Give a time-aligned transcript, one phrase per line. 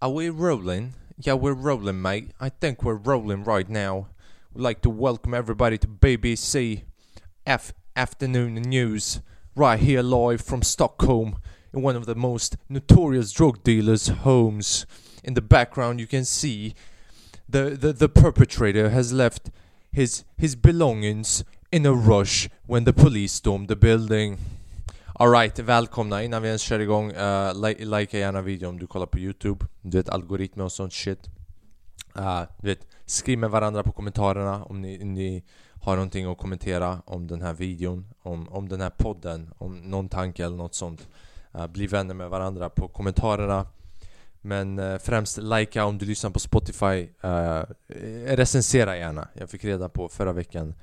[0.00, 0.94] Are we rolling?
[1.18, 2.30] Yeah, we're rolling, mate.
[2.38, 4.06] I think we're rolling right now.
[4.54, 6.82] We'd like to welcome everybody to BBC
[7.44, 9.20] F Afternoon News,
[9.56, 11.38] right here live from Stockholm,
[11.74, 14.86] in one of the most notorious drug dealers' homes.
[15.24, 16.76] In the background, you can see
[17.48, 19.50] the, the, the perpetrator has left
[19.90, 21.42] his, his belongings
[21.72, 24.38] in a rush when the police stormed the building.
[25.20, 27.12] Alright, välkomna innan vi ens kör igång.
[27.12, 29.66] Uh, li likea gärna videon om du kollar på Youtube.
[29.80, 31.18] Du vet algoritmer och sånt shit.
[32.18, 35.44] Uh, du vet, skriv med varandra på kommentarerna om ni, ni
[35.82, 40.08] har någonting att kommentera om den här videon, om, om den här podden, om någon
[40.08, 41.08] tanke eller något sånt.
[41.54, 43.66] Uh, bli vänner med varandra på kommentarerna.
[44.40, 47.08] Men uh, främst likea om du lyssnar på Spotify.
[47.24, 47.62] Uh,
[48.26, 49.28] recensera gärna.
[49.34, 50.74] Jag fick reda på förra veckan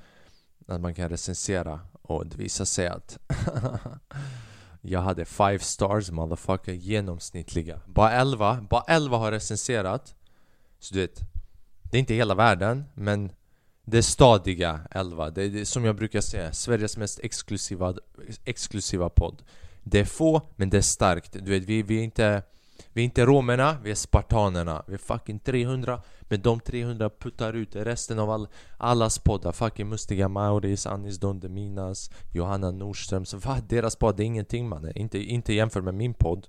[0.67, 3.17] att man kan recensera och det visade sig att
[4.81, 7.79] jag hade 5 stars motherfucker genomsnittliga.
[7.85, 10.15] Bara 11, bara 11 har recenserat.
[10.79, 11.19] Så du vet,
[11.83, 13.31] det är inte hela världen men
[13.85, 15.29] det är stadiga 11.
[15.29, 17.95] Det är, det som jag brukar säga, Sveriges mest exklusiva,
[18.45, 19.43] exklusiva podd.
[19.83, 21.33] Det är få men det är starkt.
[21.33, 22.43] Du vet, vi, vi är inte
[22.95, 24.83] vi är inte romerna, vi är spartanerna.
[24.87, 29.51] Vi är fucking 300, men de 300 puttar ut resten av all, allas poddar.
[29.51, 34.97] Fucking Mustiga Mauris, Anis Don Deminas, Johanna Nordströms vad, deras podd är ingenting mannen.
[34.97, 36.47] Inte, inte jämfört med min podd.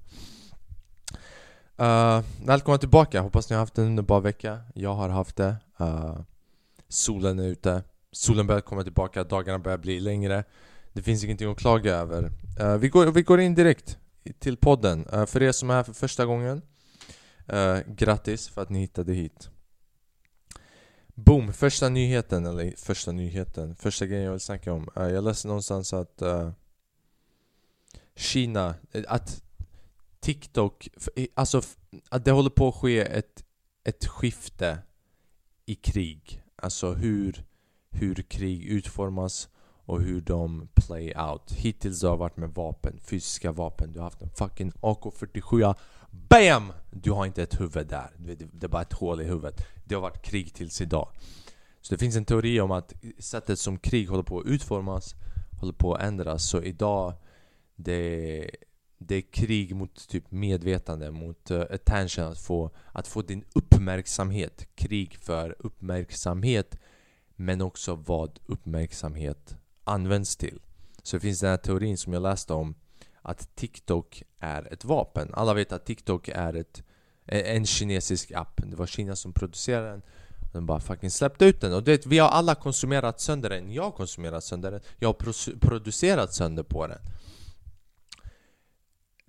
[1.81, 4.59] Uh, välkomna tillbaka, hoppas ni har haft en underbar vecka.
[4.75, 5.57] Jag har haft det.
[5.81, 6.21] Uh,
[6.89, 7.83] solen är ute.
[8.13, 10.45] Solen börjar komma tillbaka, dagarna börjar bli längre.
[10.93, 12.33] Det finns ingenting att klaga över.
[12.61, 13.99] Uh, vi, går, vi går in direkt
[14.33, 15.07] till podden.
[15.13, 16.63] Eh, för er som är här för första gången,
[17.47, 19.51] eh, grattis för att ni hittade hit.
[21.07, 21.53] Boom!
[21.53, 24.89] Första nyheten, eller första nyheten, första grejen jag vill snacka om.
[24.97, 26.23] Eh, jag läste någonstans att
[28.17, 28.75] Kina,
[29.09, 29.43] att
[30.21, 30.89] TikTok,
[31.35, 31.63] alltså
[32.09, 33.45] att det håller på att ske ett,
[33.85, 34.79] ett skifte
[35.67, 36.43] i krig.
[36.57, 37.45] Alltså hur,
[37.91, 39.49] hur krig utformas
[39.87, 41.53] och hur de play out.
[41.53, 43.93] Hittills har det varit med vapen, fysiska vapen.
[43.93, 45.75] Du har haft en fucking AK47
[46.11, 46.73] BAM!
[46.91, 48.11] Du har inte ett huvud där.
[48.53, 49.67] Det är bara ett hål i huvudet.
[49.85, 51.09] Det har varit krig tills idag.
[51.81, 55.15] Så det finns en teori om att sättet som krig håller på att utformas
[55.61, 56.45] håller på att ändras.
[56.45, 57.15] Så idag
[57.77, 58.51] det,
[58.99, 64.67] det är krig mot typ medvetande, mot uh, attention, att få, att få din uppmärksamhet.
[64.75, 66.79] Krig för uppmärksamhet
[67.37, 70.61] men också vad uppmärksamhet används till.
[71.03, 72.75] Så det finns den här teorin som jag läste om
[73.23, 75.31] att TikTok är ett vapen.
[75.35, 76.83] Alla vet att TikTok är ett,
[77.27, 78.61] en kinesisk app.
[78.67, 80.03] Det var Kina som producerade den.
[80.53, 81.73] De bara fucking släppte ut den.
[81.73, 83.73] Och det, vi har alla konsumerat sönder den.
[83.73, 84.81] Jag har konsumerat sönder den.
[84.99, 86.99] Jag har producerat sönder på den.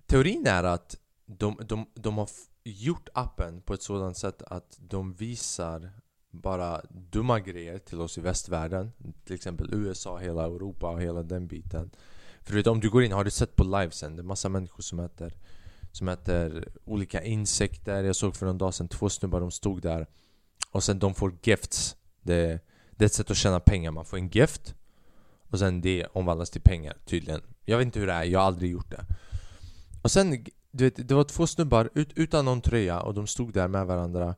[0.06, 0.96] Teorin är att
[1.26, 2.28] de, de, de har
[2.64, 5.90] gjort appen på ett sådant sätt att de visar
[6.30, 8.92] bara dumma grejer till oss i västvärlden
[9.24, 11.90] Till exempel USA, hela Europa och hela den biten.
[12.42, 14.16] För du vet, om du går in, har du sett på livesen?
[14.16, 15.34] Det är massa människor som äter
[15.92, 18.04] Som äter olika insekter.
[18.04, 20.06] Jag såg för någon dag sedan två snubbar, de stod där
[20.70, 21.96] Och sen de får gifts.
[22.22, 24.74] Det, det är ett sätt att tjäna pengar, man får en gift
[25.50, 27.42] Och sen det omvandlas till pengar tydligen.
[27.64, 29.04] Jag vet inte hur det är, jag har aldrig gjort det.
[30.02, 33.52] Och sen, du vet, det var två snubbar ut, utan någon tröja och de stod
[33.52, 34.34] där med varandra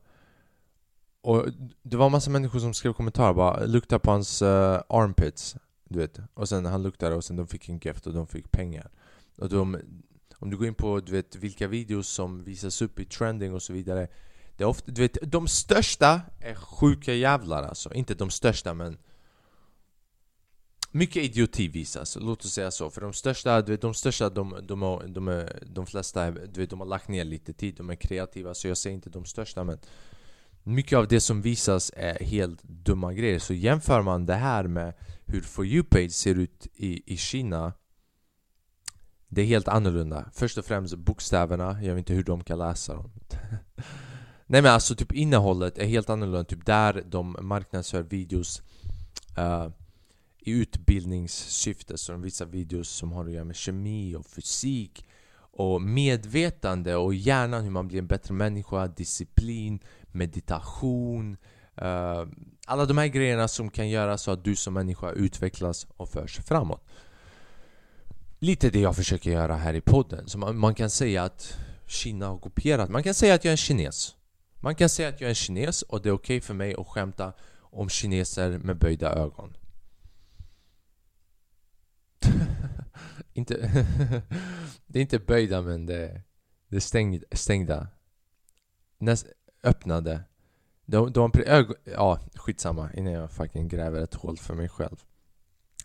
[1.21, 1.47] och
[1.83, 5.55] det var massa människor som skrev kommentarer bara Lukta på hans uh, armpits
[5.89, 8.51] Du vet Och sen han luktade och sen de fick en gift och de fick
[8.51, 8.89] pengar
[9.37, 9.77] Och de,
[10.35, 13.61] Om du går in på du vet vilka videos som visas upp i trending och
[13.61, 14.07] så vidare
[14.57, 18.97] Det är ofta, du vet, de största är sjuka jävlar alltså Inte de största men
[20.91, 22.89] mycket idioti visas, låt oss säga så.
[22.89, 26.69] För de största, du vet, de största, de, de, de, är, de flesta, du vet,
[26.69, 28.53] de har lagt ner lite tid, de är kreativa.
[28.53, 29.79] Så jag säger inte de största men
[30.63, 33.39] mycket av det som visas är helt dumma grejer.
[33.39, 34.93] Så jämför man det här med
[35.25, 37.73] hur For You-page ser ut i, i Kina
[39.27, 40.29] Det är helt annorlunda.
[40.33, 43.11] Först och främst bokstäverna, jag vet inte hur de kan läsa dem.
[44.45, 46.43] Nej men alltså typ innehållet är helt annorlunda.
[46.43, 48.61] Typ där de marknadsför videos
[49.37, 49.69] uh,
[50.39, 51.97] i utbildningssyfte.
[51.97, 55.05] Så de visar videos som har att göra med kemi och fysik
[55.53, 59.79] och medvetande och hjärnan, hur man blir en bättre människa, disciplin,
[60.11, 61.37] meditation
[61.81, 62.27] uh,
[62.67, 66.39] Alla de här grejerna som kan göra så att du som människa utvecklas och förs
[66.39, 66.83] framåt.
[68.39, 70.27] Lite det jag försöker göra här i podden.
[70.27, 72.89] Så man, man kan säga att Kina har kopierat.
[72.89, 74.15] Man kan säga att jag är en kines.
[74.59, 76.75] Man kan säga att jag är en kines och det är okej okay för mig
[76.77, 79.57] att skämta om kineser med böjda ögon.
[83.33, 83.55] Inte
[84.87, 86.21] Det är inte böjda men det,
[86.67, 87.87] det är stängd, stängda.
[88.97, 89.25] Näst,
[89.63, 90.23] öppnade
[90.85, 95.03] de, de, ög, ja, skitsamma innan jag fucking gräver ett hål för mig själv.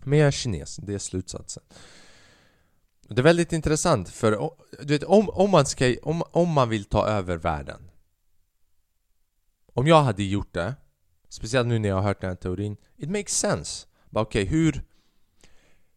[0.02, 1.62] Men jag är kines, det är slutsatsen.
[3.08, 4.50] Det är väldigt intressant för
[4.80, 7.90] du vet, om, om, man ska, om, om man vill ta över världen
[9.72, 10.74] Om jag hade gjort det
[11.28, 14.84] Speciellt nu när jag har hört den här teorin It makes sense Okej, okay, hur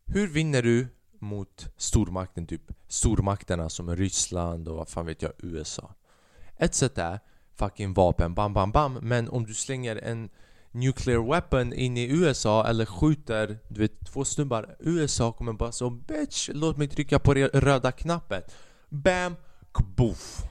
[0.05, 0.87] Hur vinner du
[1.19, 5.95] mot stormakten typ Stormakterna som Ryssland och vad fan vet jag, USA
[6.57, 7.19] Ett sätt är
[7.59, 8.99] fucking vapen, bam bam bam.
[9.01, 10.29] Men om du slänger en
[10.71, 15.89] nuclear weapon in i USA eller skjuter du vet, två snubbar USA kommer bara så
[15.89, 18.41] bitch, låt mig trycka på röda knappen
[18.89, 19.35] Bam,
[19.71, 20.43] kboof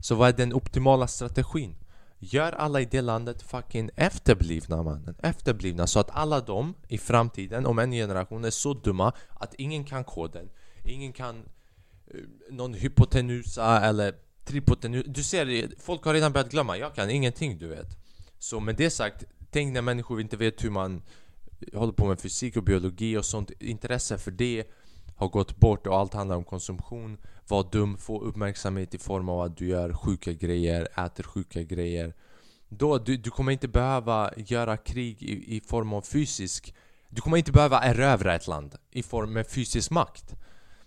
[0.00, 1.76] Så vad är den optimala strategin?
[2.18, 5.14] Gör alla i det landet fucking efterblivna mannen.
[5.22, 9.84] Efterblivna så att alla de i framtiden, om en generation, är så dumma att ingen
[9.84, 10.50] kan koden.
[10.84, 11.36] Ingen kan
[12.06, 17.58] eh, någon hypotenusa eller Tripoten, Du ser, folk har redan börjat glömma, jag kan ingenting
[17.58, 17.88] du vet.
[18.38, 21.02] Så med det sagt, Tänk när människor inte vet hur man
[21.60, 23.50] eh, håller på med fysik och biologi och sånt.
[23.60, 24.64] Intresse för det
[25.16, 27.18] har gått bort och allt handlar om konsumtion.
[27.48, 32.14] Var dum, få uppmärksamhet i form av att du gör sjuka grejer, äter sjuka grejer.
[32.68, 36.74] Då, du, du kommer inte behöva göra krig i, i form av fysisk.
[37.08, 40.34] Du kommer inte behöva erövra ett land i form av fysisk makt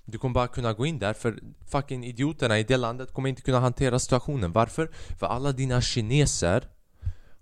[0.06, 3.42] du kommer bara kunna gå in där för fucking idioterna i det landet kommer inte
[3.42, 4.52] kunna hantera situationen.
[4.52, 4.92] Varför?
[5.20, 6.70] För alla dina kineser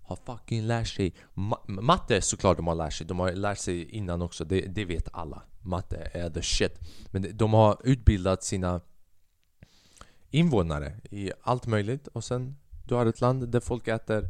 [0.03, 1.13] har fucking lärt sig.
[1.33, 4.85] Ma Matte såklart de har lärt sig, de har lärt sig innan också, det, det
[4.85, 5.41] vet alla.
[5.61, 6.79] Matte är the shit.
[7.11, 8.81] Men de har utbildat sina
[10.29, 12.55] invånare i allt möjligt och sen
[12.85, 14.27] du har ett land där folk äter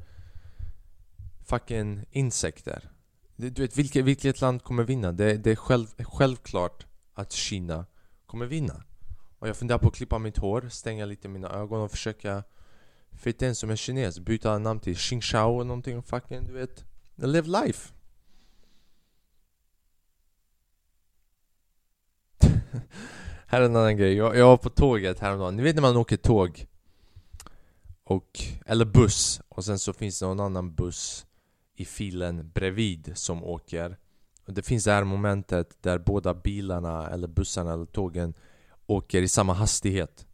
[1.45, 2.89] fucking insekter.
[3.35, 5.11] Du vet vilket, vilket land kommer vinna?
[5.11, 7.85] Det, det är själv, självklart att Kina
[8.33, 8.83] kommer vinna.
[9.39, 12.43] Och jag funderar på att klippa mitt hår, stänga lite mina ögon och försöka
[13.11, 16.85] Fitta in som en kines, byta namn till Xing Shao eller någonting fucking du vet.
[17.15, 17.93] Live life.
[23.47, 25.97] Här är en annan grej, jag, jag var på tåget häromdagen, ni vet när man
[25.97, 26.67] åker tåg
[28.03, 31.25] och, eller buss och sen så finns det någon annan buss
[31.75, 33.97] i filen bredvid som åker
[34.45, 38.33] det finns det här momentet där båda bilarna eller bussarna eller tågen
[38.85, 40.25] åker i samma hastighet.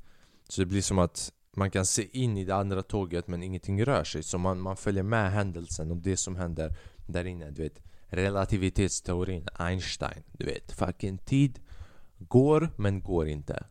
[0.50, 3.86] Så det blir som att man kan se in i det andra tåget men ingenting
[3.86, 4.24] rör sig.
[4.24, 6.76] Så man, man följer med händelsen och det som händer
[7.08, 7.82] där inne du vet.
[8.08, 10.72] Relativitetsteorin, Einstein, du vet.
[10.72, 11.60] Fucking tid
[12.18, 13.66] går men går inte.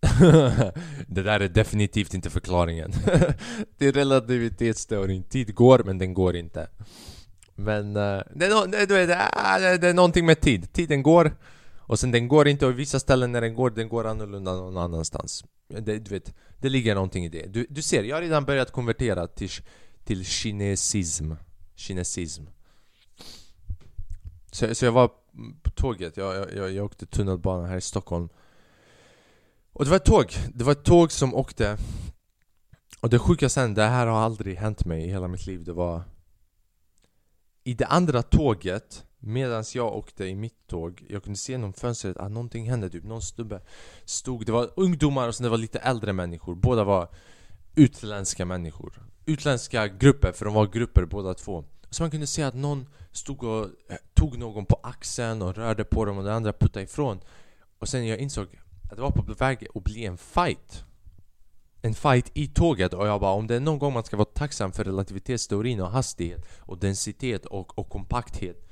[1.06, 2.92] Det där är definitivt inte förklaringen.
[3.78, 6.68] Det är relativitetsteorin, tid går men den går inte.
[7.64, 11.36] Men uh, det, är no, det, det, det, det är någonting med tid, tiden går
[11.78, 14.76] och sen den går inte och vissa ställen när den går, den går annorlunda någon
[14.76, 17.46] annanstans det, du vet, det ligger någonting i det.
[17.46, 19.50] Du, du ser, jag har redan börjat konvertera till,
[20.04, 21.32] till kinesism.
[21.74, 22.44] Kinesism.
[24.52, 25.10] Så, så jag var
[25.62, 28.28] på tåget, jag, jag, jag åkte tunnelbana här i Stockholm.
[29.72, 31.78] Och det var ett tåg, det var ett tåg som åkte
[33.00, 35.72] Och det sjuka sen, det här har aldrig hänt mig i hela mitt liv, det
[35.72, 36.02] var
[37.64, 42.16] i det andra tåget Medan jag åkte i mitt tåg, jag kunde se genom fönstret
[42.16, 43.60] att någonting hände typ, någon snubbe
[44.04, 47.08] stod Det var ungdomar och sen det var lite äldre människor, båda var
[47.74, 49.02] utländska människor.
[49.26, 51.64] Utländska grupper, för de var grupper båda två.
[51.90, 55.84] Så man kunde se att någon stod och eh, tog någon på axeln och rörde
[55.84, 57.20] på dem och den andra puttade ifrån.
[57.78, 58.46] Och sen jag insåg
[58.90, 60.84] att det var på väg att bli en fight
[61.82, 64.28] en fight i tåget och jag bara om det är någon gång man ska vara
[64.34, 68.68] tacksam för relativitetsteorin och hastighet och densitet och, och kompakthet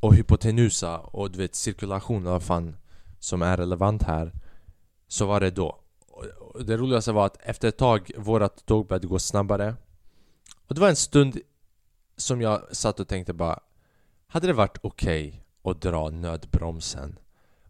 [0.00, 2.76] och hypotenusa och du vet cirkulation och vad fan
[3.18, 4.32] som är relevant här
[5.08, 5.80] Så var det då.
[6.38, 9.76] Och Det roligaste var att efter ett tag vårat tåg började gå snabbare.
[10.66, 11.40] Och det var en stund
[12.16, 13.60] som jag satt och tänkte bara
[14.26, 17.18] Hade det varit okej okay att dra nödbromsen?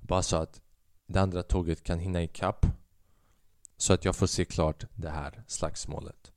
[0.00, 0.60] Bara så att
[1.06, 2.66] det andra tåget kan hinna ikapp?
[3.78, 6.32] Så att jag får se klart det här slagsmålet.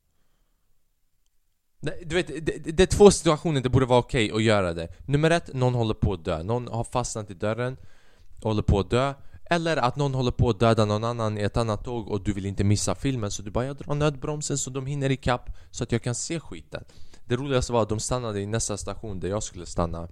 [1.80, 4.88] Du vet, det, det, är två situationer det borde vara okej okay att göra det.
[5.06, 6.42] Nummer ett, någon håller på att dö.
[6.42, 7.76] Någon har fastnat i dörren
[8.36, 9.14] och håller på att dö.
[9.44, 12.32] Eller att någon håller på att döda någon annan i ett annat tåg och du
[12.32, 15.84] vill inte missa filmen Så du bara jag drar nödbromsen så de hinner ikapp Så
[15.84, 16.84] att jag kan se skiten.
[17.24, 20.08] Det roligaste var att de stannade i nästa station där jag skulle stanna.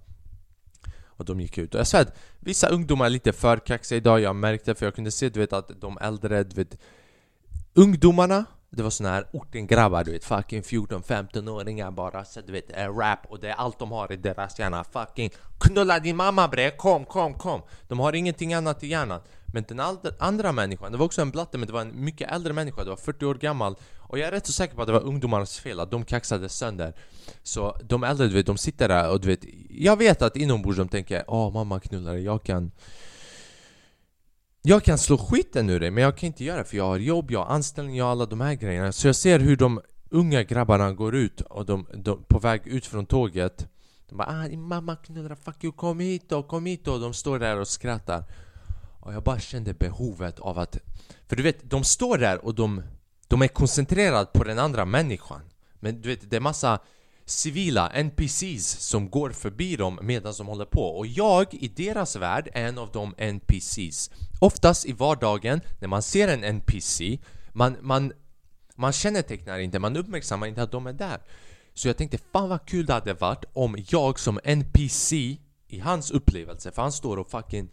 [1.03, 1.73] Och de gick ut.
[1.73, 4.95] Och jag svär att vissa ungdomar är lite för kaxiga idag, jag märkte för jag
[4.95, 6.77] kunde se du vet att de äldre, du vet
[7.73, 13.19] Ungdomarna det var såna här ortengrabbar du vet, fucking 14-15-åringar bara så du vet, rap
[13.29, 14.83] och det är allt de har i deras hjärna.
[14.83, 17.61] Fucking knulla din mamma bre, kom, kom, kom!
[17.87, 19.21] De har ingenting annat i hjärnan.
[19.45, 19.79] Men den
[20.19, 22.89] andra människan, det var också en blatte men det var en mycket äldre människa, det
[22.89, 23.75] var 40 år gammal.
[23.99, 26.49] Och jag är rätt så säker på att det var ungdomarnas fel att de kaxade
[26.49, 26.93] sönder.
[27.43, 30.77] Så de äldre du vet, de sitter där och du vet Jag vet att inombords
[30.77, 32.71] de tänker Åh mamma knullar jag kan
[34.61, 36.97] jag kan slå skiten ur dig men jag kan inte göra det för jag har
[36.97, 38.91] jobb, jag har anställning, jag har alla de här grejerna.
[38.91, 42.85] Så jag ser hur de unga grabbarna går ut och de, de på väg ut
[42.85, 43.67] från tåget.
[44.09, 46.97] De bara ah, din mamma knullar, fuck you, kom hit då, kom hit då.
[46.97, 48.23] De står där och skrattar.
[48.99, 50.77] Och jag bara kände behovet av att
[51.27, 52.83] För du vet, de står där och de
[53.27, 55.41] De är koncentrerade på den andra människan.
[55.79, 56.79] Men du vet, det är massa
[57.31, 60.83] civila NPCs som går förbi dem medan de håller på.
[60.83, 64.09] Och jag i deras värld är en av de NPCs
[64.39, 67.19] Oftast i vardagen när man ser en NPC
[67.53, 68.13] man, man,
[68.75, 71.19] man kännetecknar inte, man uppmärksammar inte att de är där.
[71.73, 76.11] Så jag tänkte fan vad kul det hade varit om jag som NPC i hans
[76.11, 77.69] upplevelse, för han står och fucking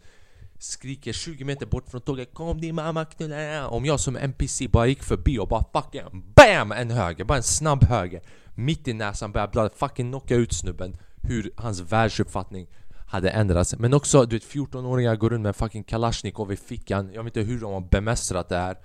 [0.59, 4.87] skriker 20 meter bort från tåget Kom din mamma knulla Om jag som NPC bara
[4.87, 6.71] gick förbi och bara fucking BAM!
[6.71, 8.21] En höger, bara en snabb höger
[8.55, 12.67] Mitt i näsan började blöda, fucking knocka ut snubben Hur hans världsuppfattning
[13.09, 13.75] hade ändrats.
[13.77, 17.11] Men också du vet 14-åringar går runt med fucking kalasjnikov i fickan.
[17.13, 18.77] Jag vet inte hur de har bemästrat det här.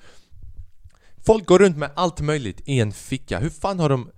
[1.26, 4.10] Folk går runt med allt möjligt i en ficka, hur fan har de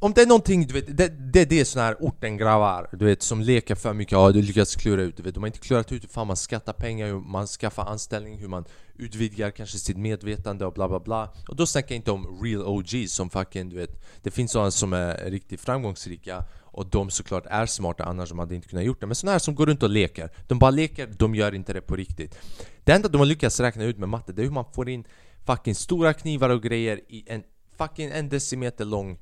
[0.00, 3.22] om det är någonting, du vet, det, det, det är såna här ortengrabbar du vet
[3.22, 5.34] som leker för mycket, ja du lyckas klura ut, du vet.
[5.34, 8.48] De har inte klurat ut hur fan man skattar pengar, hur man skaffar anställning, hur
[8.48, 8.64] man
[8.96, 11.32] utvidgar kanske sitt medvetande och bla bla bla.
[11.48, 14.04] Och då snackar jag inte om real OGs som fucking, du vet.
[14.22, 18.54] Det finns sådana som är riktigt framgångsrika och de såklart är smarta annars de hade
[18.54, 19.06] inte kunnat gjort det.
[19.06, 20.30] Men sådana här som går runt och leker.
[20.46, 22.38] De bara leker, de gör inte det på riktigt.
[22.84, 25.04] Det enda de har lyckats räkna ut med matte, det är hur man får in
[25.46, 27.42] fucking stora knivar och grejer i en
[27.78, 29.18] fucking en decimeter lång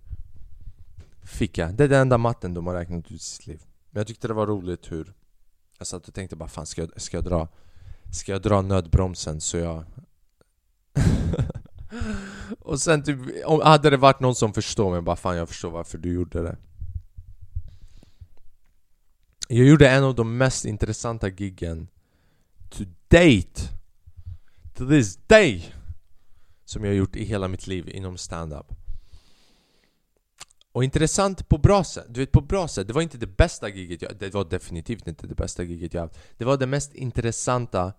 [1.26, 1.72] ficka.
[1.72, 3.62] Det är den enda matten de har räknat ut i sitt liv.
[3.90, 5.14] Men jag tyckte det var roligt hur
[5.78, 7.48] jag satt och tänkte bara fan ska jag, ska jag dra
[8.12, 9.84] Ska jag dra nödbromsen så jag
[12.60, 15.70] Och sen typ, om, hade det varit någon som förstår mig bara fan jag förstår
[15.70, 16.56] varför du gjorde det
[19.48, 21.88] Jag gjorde en av de mest intressanta giggen
[22.68, 23.62] To date
[24.74, 25.74] To this day
[26.64, 28.85] Som jag gjort i hela mitt liv inom stand-up
[30.76, 33.68] och intressant på bra sätt, du vet på bra sätt, det var inte det bästa
[33.68, 36.18] giget jag Det var definitivt inte det bästa giget jag haft.
[36.36, 37.92] Det var det mest intressanta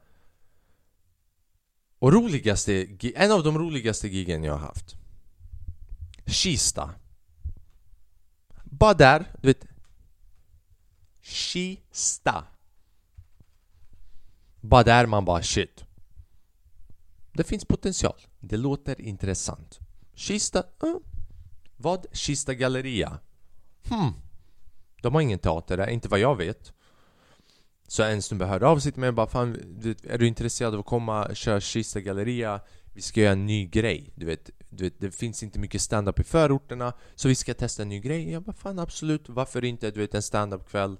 [2.00, 4.96] och roligaste, en av de roligaste gigen jag har haft.
[6.26, 6.94] Kista.
[8.64, 9.66] Bara där, du vet.
[11.22, 12.44] Kista.
[14.62, 15.86] Bara där man bara shit.
[17.34, 19.80] Det finns potential, det låter intressant.
[20.14, 20.98] Kista, uh,
[21.78, 22.06] vad?
[22.12, 23.20] Kista Galleria?
[23.90, 24.14] Hmm.
[25.02, 26.74] De har ingen teater där, inte vad jag vet.
[27.88, 29.56] Så en snubbe hörde av sig till mig och bara Fan,
[30.04, 32.62] är du intresserad av att komma och köra Kista Galleria?
[32.94, 36.20] Vi ska göra en ny grej, du vet, du vet Det finns inte mycket stand-up
[36.20, 38.32] i förorterna Så vi ska testa en ny grej.
[38.32, 39.92] Jag bara fan absolut, varför inte?
[39.92, 40.98] Du vet en stand-up kväll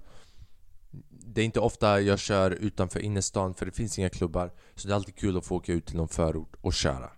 [1.10, 4.92] Det är inte ofta jag kör utanför innerstan för det finns inga klubbar Så det
[4.92, 7.10] är alltid kul att få åka ut till någon förort och köra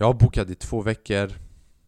[0.00, 1.32] jag har bokat i två veckor.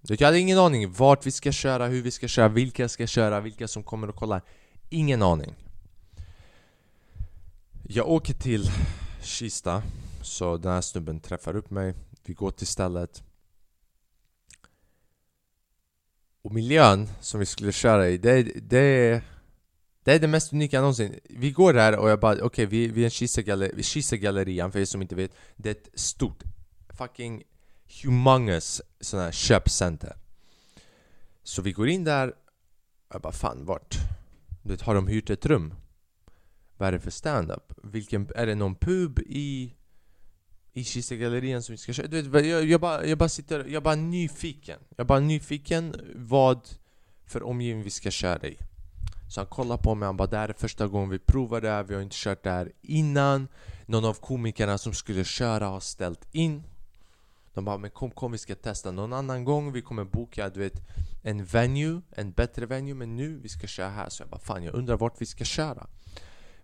[0.00, 3.40] Jag hade ingen aning vart vi ska köra, hur vi ska köra, vilka ska köra,
[3.40, 4.42] vilka som kommer och kollar.
[4.88, 5.54] Ingen aning.
[7.88, 8.70] Jag åker till
[9.22, 9.82] Kista
[10.22, 11.94] Så den här snubben träffar upp mig.
[12.24, 13.22] Vi går till stället.
[16.42, 19.22] Och miljön som vi skulle köra i, det, det,
[20.04, 21.20] det är det mest unika någonsin.
[21.24, 24.84] Vi går där och jag bara, okej okay, vi, vi är i Kista-gallerian för er
[24.84, 25.32] som inte vet.
[25.56, 26.42] Det är ett stort
[26.98, 27.42] fucking
[28.02, 30.16] humongous sån här köpcenter
[31.42, 32.34] Så vi går in där
[33.12, 33.98] Jag bara fan vart?
[34.62, 35.74] Du vet, har de hyrt ett rum?
[36.76, 37.72] Vad är det för stand-up?
[37.82, 39.74] Vilken, är det någon pub i
[40.72, 42.06] i Kistagallerian som vi ska köra?
[42.06, 45.20] Du vet, jag, jag, bara, jag bara sitter, jag är bara nyfiken Jag är bara
[45.20, 46.68] nyfiken vad
[47.26, 48.56] för omgivning vi ska köra i
[49.28, 51.68] Så han kollar på mig, han bara det här är första gången vi provar det
[51.68, 53.48] här, vi har inte kört det här innan
[53.86, 56.62] Någon av komikerna som skulle köra har ställt in
[57.54, 59.72] de bara men kom kom vi ska testa någon annan gång.
[59.72, 60.82] Vi kommer boka du vet
[61.22, 62.94] en venue, en bättre venue.
[62.94, 64.08] Men nu vi ska köra här.
[64.08, 65.86] Så jag bara fan jag undrar vart vi ska köra.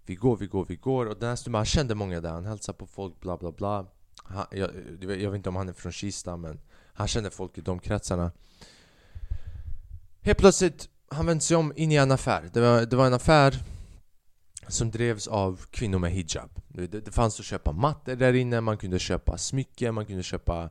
[0.06, 1.06] Vi går, vi går, vi går.
[1.06, 2.30] Och den här stunden, han kände många där.
[2.30, 3.86] Han hälsade på folk, bla bla bla.
[4.24, 6.60] Han, jag, jag vet inte om han är från Kista men
[6.92, 8.32] Han kände folk i de kretsarna.
[10.20, 12.50] Helt plötsligt Han vände sig om in i en affär.
[12.52, 13.62] Det var, det var en affär
[14.68, 16.50] som drevs av kvinnor med hijab.
[16.68, 20.70] Det, det fanns att köpa mattor där inne, man kunde köpa smycken, man kunde köpa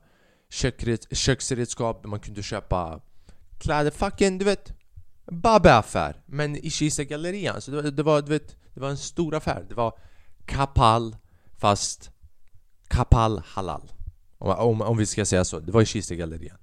[1.11, 3.01] köksredskap, man kunde köpa
[3.57, 3.91] kläder.
[3.91, 4.73] Fucking, du vet,
[5.31, 6.21] Babbe-affär.
[6.25, 9.65] Men i Kista-gallerian, så det, det, var, du vet, det var en stor affär.
[9.69, 9.99] Det var
[10.45, 11.15] Kapal,
[11.57, 12.11] fast
[12.87, 13.91] Kapal halal.
[14.37, 16.57] Om, om, om vi ska säga så, det var i Kistegallerian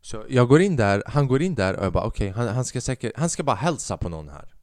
[0.00, 2.54] Så jag går in där, han går in där och jag bara okej, okay, han,
[2.54, 4.54] han ska säkert, han ska bara hälsa på någon här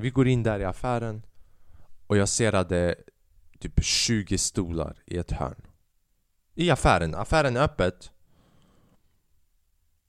[0.00, 1.22] vi går in där i affären
[2.06, 2.94] och jag ser att det är
[3.58, 5.66] typ 20 stolar i ett hörn
[6.54, 8.10] I affären, affären är öppet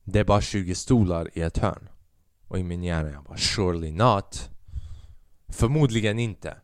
[0.03, 1.89] Det är bara 20 stolar i ett hörn
[2.47, 4.49] Och i min hjärna jag bara surely not
[5.47, 6.57] Förmodligen inte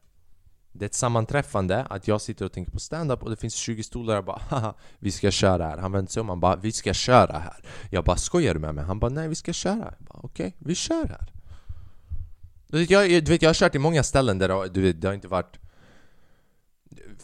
[0.71, 3.83] det är ett sammanträffande att jag sitter och tänker på stand-up och det finns 20
[3.83, 5.77] stolar och bara haha, vi ska köra här.
[5.77, 7.63] Han vänder sig om Han bara vi ska köra här.
[7.89, 8.83] Jag bara skojar du med mig?
[8.83, 9.93] Han bara nej vi ska köra.
[10.07, 11.34] Okej, okay, vi kör här.
[12.67, 15.07] Du vet, jag, du vet, jag har kört i många ställen där du vet, det
[15.07, 15.59] har inte varit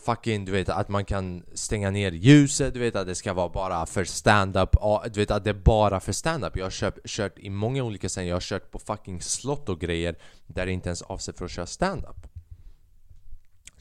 [0.05, 3.49] fucking, du vet att man kan stänga ner ljuset, du vet att det ska vara
[3.49, 4.75] bara för stand-up,
[5.13, 8.09] du vet att det är bara för stand-up Jag har kört, kört i många olika
[8.09, 10.15] ställen, jag har kört på fucking slott och grejer
[10.47, 12.27] där det inte ens är avsett för att köra stand-up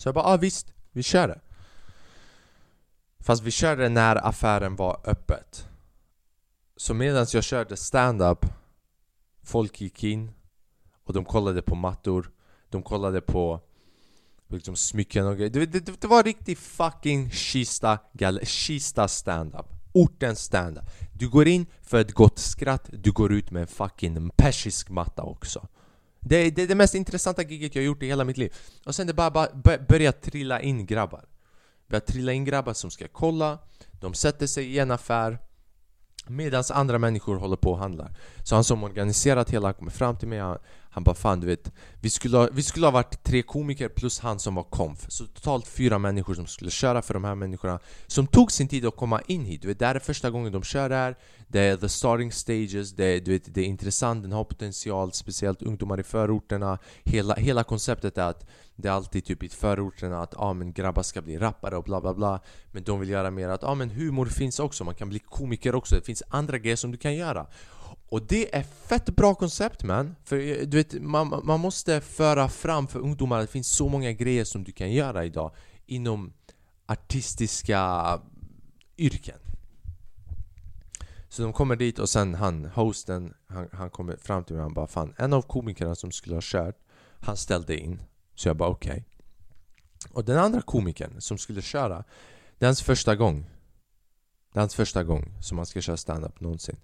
[0.00, 1.40] så jag bara ah, visst, vi kör det.
[3.18, 5.68] Fast vi körde när affären var öppet.
[6.76, 8.46] Så medan jag körde stand-up
[9.42, 10.32] Folk gick in
[11.04, 12.30] och de kollade på mattor
[12.68, 13.60] De kollade på
[14.48, 15.50] liksom smycken och grejer.
[15.50, 17.98] Det, det, det var riktigt fucking Kista,
[18.42, 19.66] Kista stand-up.
[19.92, 20.84] Ortens stand-up.
[21.12, 25.22] Du går in för ett gott skratt Du går ut med en fucking persisk matta
[25.22, 25.68] också.
[26.20, 28.54] Det, det är det mest intressanta giget jag gjort i hela mitt liv.
[28.84, 31.24] Och sen det bara, bara börjar trilla in grabbar.
[31.88, 33.58] Börjar trilla in grabbar som ska kolla,
[34.00, 35.38] de sätter sig i en affär
[36.26, 38.16] Medan andra människor håller på och handlar.
[38.44, 40.58] Så han som organiserat hela kommer fram till mig Han,
[40.90, 44.20] han bara fan du vet vi skulle, ha, vi skulle ha varit tre komiker plus
[44.20, 47.78] han som var konf Så totalt fyra människor som skulle köra för de här människorna
[48.06, 49.62] Som tog sin tid att komma in hit.
[49.62, 51.16] Du vet det här är första gången de kör här.
[51.48, 52.92] Det är the starting stages.
[52.92, 56.78] Det är, du vet, det är intressant, den har potential Speciellt ungdomar i förorterna.
[57.04, 61.02] Hela, hela konceptet är att det är alltid typ i förorterna att ah, men grabbar
[61.02, 62.40] ska bli rappare och bla bla bla.
[62.72, 65.74] Men de vill göra mer att ah, men humor finns också, man kan bli komiker
[65.74, 65.94] också.
[65.94, 67.46] Det finns andra grejer som du kan göra
[68.10, 70.16] och det är fett bra koncept man.
[70.24, 73.88] För eh, du vet, man, man måste föra fram för ungdomar att det finns så
[73.88, 75.54] många grejer som du kan göra idag
[75.86, 76.32] Inom
[76.86, 78.20] artistiska
[78.98, 79.38] yrken.
[81.28, 84.64] Så de kommer dit och sen han, hosten, han, han kommer fram till mig och
[84.64, 86.78] han bara Fan, en av komikerna som skulle ha kört
[87.20, 88.02] Han ställde in.
[88.34, 88.90] Så jag bara okej.
[88.90, 89.02] Okay.
[90.12, 92.04] Och den andra komikern som skulle köra
[92.58, 93.50] Det är hans första gång
[94.52, 96.76] Det är hans första gång som han ska köra stand-up någonsin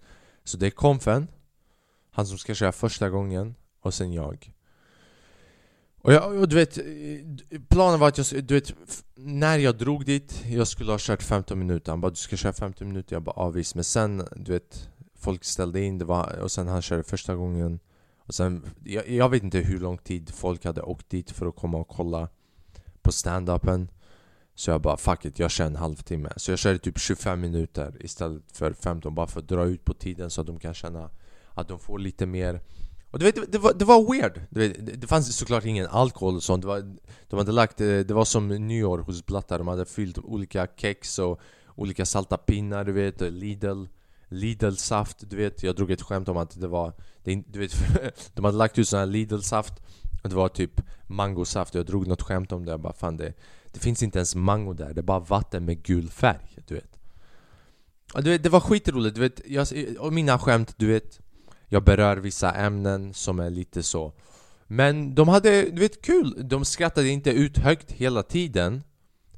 [0.49, 1.29] så det är konfen
[2.11, 4.53] Han som ska köra första gången Och sen jag.
[6.01, 6.79] Och, jag, och du vet
[7.69, 8.75] Planen var att jag, du vet
[9.15, 11.93] När jag drog dit Jag skulle ha kört 15 minuter.
[11.93, 13.17] Han bara du ska köra 15 minuter.
[13.17, 13.75] Jag bara avvis.
[13.75, 17.81] Men sen du vet Folk ställde in det var, Och sen han körde första gången.
[18.19, 21.57] Och sen jag, jag vet inte hur lång tid folk hade åkt dit för att
[21.57, 22.29] komma och kolla
[23.03, 23.89] På stand-upen
[24.59, 26.33] så jag bara fuck it, jag kör en halvtimme.
[26.37, 29.95] Så jag körde typ 25 minuter istället för 15 Bara för att dra ut på
[29.95, 31.11] tiden så att de kan känna
[31.55, 32.61] att de får lite mer.
[33.11, 34.41] Och du vet, det, var, det var weird!
[34.51, 36.63] Vet, det fanns såklart ingen alkohol och sånt.
[36.63, 36.97] Det var,
[37.29, 41.19] De hade lagt, eh, det var som nyår hos blattar De hade fyllt olika kex
[41.19, 41.41] och
[41.75, 43.85] olika salta pinnar du vet Lidl
[44.29, 46.93] Lidl-saft, du vet Jag drog ett skämt om att det var
[47.25, 47.77] du vet,
[48.35, 49.75] De hade lagt ut sån här Lidl-saft
[50.23, 51.75] Och det var typ mangosaft.
[51.75, 52.71] Jag drog något skämt om det.
[52.71, 53.33] Jag bara fan det
[53.77, 56.99] det finns inte ens mango där, det är bara vatten med gul färg, du vet
[58.15, 59.67] du vet, det var skitroligt, du vet, jag,
[59.99, 61.21] och mina skämt, du vet
[61.69, 64.13] Jag berör vissa ämnen som är lite så
[64.67, 66.49] Men de hade, du vet, kul!
[66.49, 68.83] De skrattade inte ut högt hela tiden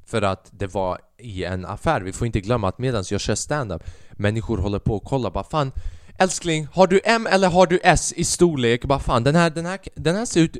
[0.05, 3.35] För att det var i en affär, vi får inte glömma att medan jag kör
[3.35, 5.71] stand-up Människor håller på och kollar bara fan
[6.17, 8.85] Älskling, har du M eller har du S i storlek?
[8.85, 10.57] Bara fan, den här, den här, den här ser, ut,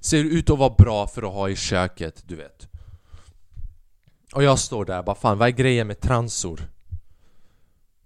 [0.00, 2.67] ser ut att vara bra för att ha i köket, du vet
[4.34, 6.60] och jag står där bara fan vad är grejen med transor?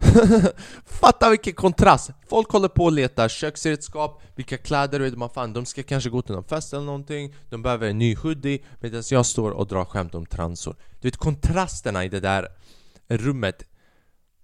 [0.84, 2.10] Fatta vilken kontrast!
[2.28, 6.22] Folk håller på och letar köksredskap, vilka kläder vet man fan de ska kanske gå
[6.22, 9.84] till någon fest eller någonting De behöver en ny hoodie medan jag står och drar
[9.84, 12.48] skämt om transor Du vet kontrasterna i det där
[13.08, 13.64] rummet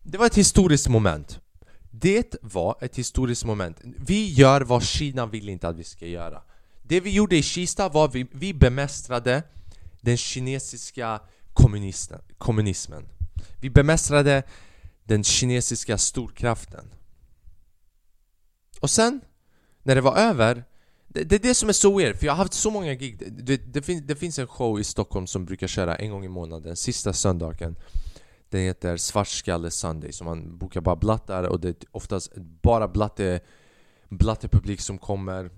[0.02, 1.40] Det var ett historiskt moment
[1.90, 6.42] Det var ett historiskt moment Vi gör vad Kina vill inte att vi ska göra
[6.82, 9.42] Det vi gjorde i Kista var vi, vi bemästrade
[10.00, 11.20] den kinesiska
[12.38, 13.08] kommunismen.
[13.60, 14.42] Vi bemästrade
[15.04, 16.94] den kinesiska storkraften.
[18.80, 19.20] Och sen,
[19.82, 20.64] när det var över
[21.08, 23.32] det, det är det som är så weird, för jag har haft så många gig
[23.42, 26.28] det, det, finns, det finns en show i Stockholm som brukar köra en gång i
[26.28, 27.76] månaden, sista söndagen
[28.50, 33.40] Den heter Svartskalle Sunday, så man bokar bara blattar och det är oftast bara blatte,
[34.08, 35.50] blatte publik som kommer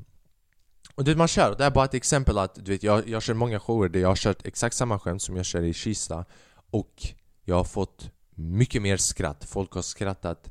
[1.00, 3.34] och vet man kör, det är bara ett exempel att du vet, jag, jag kör
[3.34, 6.24] många shower där jag har kört exakt samma skämt som jag kör i Kista
[6.70, 7.02] Och
[7.44, 9.44] Jag har fått mycket mer skratt.
[9.44, 10.50] Folk har skrattat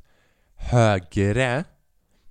[0.54, 1.64] högre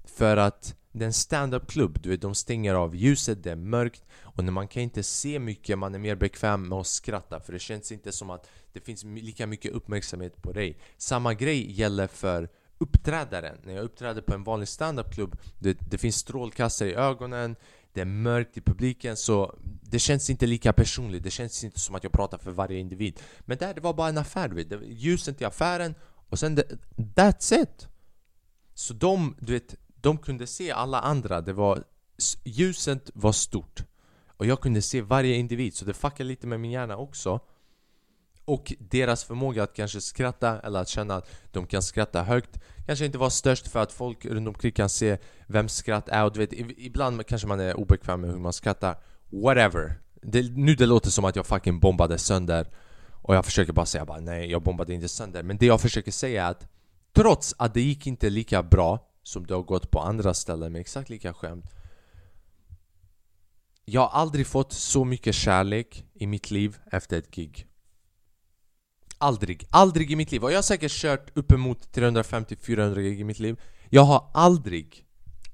[0.06, 4.04] för att det är en stand-up-klubb, du vet de stänger av ljuset, det är mörkt
[4.22, 7.54] och när man kan inte se mycket, man är mer bekväm med att skratta för
[7.54, 10.80] det känns inte som att det finns lika mycket uppmärksamhet på dig.
[10.98, 13.58] Samma grej gäller för uppträdaren.
[13.64, 17.56] När jag uppträder på en vanlig stand-up-klubb, det, det finns strålkastare i ögonen,
[17.94, 21.96] det är mörkt i publiken så det känns inte lika personligt, det känns inte som
[21.96, 23.20] att jag pratar för varje individ.
[23.40, 24.84] Men där, det var bara en affär, du vet.
[24.88, 25.96] Ljuset i affären
[26.30, 26.64] och sen det,
[26.96, 27.88] that's it!
[28.74, 31.84] Så de, du vet, de kunde se alla andra, det var
[32.44, 33.84] ljuset var stort
[34.28, 37.40] och jag kunde se varje individ så det fuckade lite med min hjärna också
[38.50, 43.06] och deras förmåga att kanske skratta eller att känna att de kan skratta högt kanske
[43.06, 46.24] inte var störst för att folk runt omkring kan se vem skratt är.
[46.26, 48.98] Och du vet ibland kanske man är obekväm med hur man skrattar.
[49.30, 50.00] Whatever.
[50.22, 52.68] Det, Nu det låter som att jag fucking bombade sönder.
[53.12, 55.44] Och jag försöker bara säga bara nej jag bombade inte sönder.
[55.44, 56.68] Men det jag försöker säga är att
[57.14, 60.80] trots att det gick inte lika bra som det har gått på andra ställen med
[60.80, 61.66] exakt lika skämt
[63.86, 67.69] Jag har aldrig fått så mycket kärlek i mitt liv efter ett gig.
[69.22, 70.44] Aldrig, aldrig i mitt liv.
[70.44, 73.62] Och jag har säkert kört uppemot 350-400 gig i mitt liv.
[73.90, 75.06] Jag har aldrig,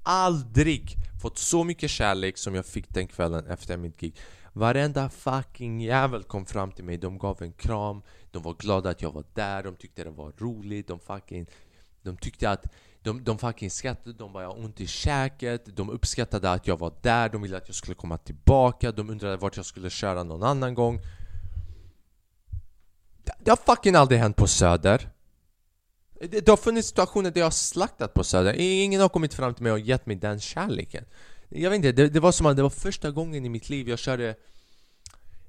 [0.04, 4.15] aldrig fått så mycket kärlek som jag fick den kvällen efter mitt gig.
[4.54, 8.01] Varenda fucking jävel kom fram till mig, de gav en kram.
[8.32, 11.45] De var glada att jag var där, de tyckte det var roligt, de fucking
[12.01, 12.65] De tyckte att
[13.01, 15.78] de, de fucking skrattade, de bara jag har ont i käket.
[15.78, 18.91] De uppskattade att jag var där, de ville att jag skulle komma tillbaka.
[18.91, 20.99] De undrade vart jag skulle köra någon annan gång.
[23.39, 25.09] Det, har fucking aldrig hänt på Söder.
[26.19, 28.53] Det, det har funnits situationer där jag har slaktat på Söder.
[28.53, 31.05] Ingen har kommit fram till mig och gett mig den kärleken.
[31.49, 33.89] Jag vet inte, det, det var som att det var första gången i mitt liv
[33.89, 34.35] jag körde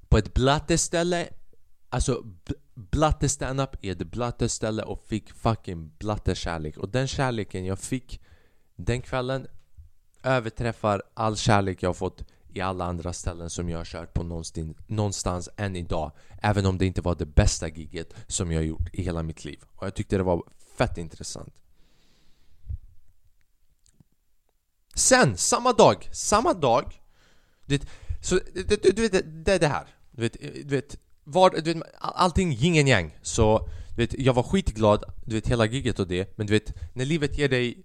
[0.09, 1.29] på ett blatteställe
[1.89, 2.23] Alltså
[2.75, 6.79] blatte standup är det blatteställe och fick fucking blattekärlek.
[6.79, 8.21] och den kärleken jag fick
[8.77, 9.47] den kvällen
[10.23, 12.25] överträffar all kärlek jag fått
[12.57, 16.13] i alla andra ställen som jag har kört på någonstans, någonstans än idag.
[16.43, 19.63] Även om det inte var det bästa giget som jag gjort i hela mitt liv.
[19.77, 20.43] Och jag tyckte det var
[20.79, 21.55] fett intressant.
[24.95, 27.03] Sen, samma dag, samma dag.
[27.67, 27.89] Du vet,
[28.21, 29.87] så, du, du, vet, det är det här.
[30.11, 33.19] Du vet, du vet var, du vet, allting yin and yang.
[33.23, 36.39] Så du vet, jag var skitglad, du vet hela giget och det.
[36.39, 37.85] Men du vet, när livet ger dig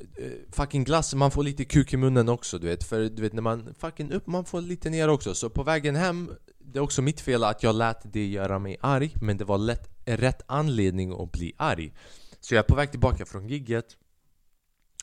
[0.00, 2.84] Eh, fucking glass, man får lite kuk i munnen också du vet.
[2.84, 5.34] För du vet när man fucking upp, man får lite ner också.
[5.34, 8.76] Så på vägen hem, det är också mitt fel att jag lät det göra mig
[8.80, 11.94] arg Men det var lätt, rätt anledning att bli arg.
[12.40, 13.96] Så jag är på väg tillbaka från gigget.